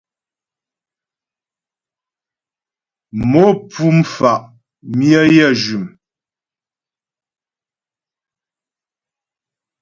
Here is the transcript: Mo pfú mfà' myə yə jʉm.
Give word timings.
Mo 3.29 3.45
pfú 3.67 3.85
mfà' 3.99 4.47
myə 4.97 5.21
yə 5.35 5.47
jʉm. 5.63 5.85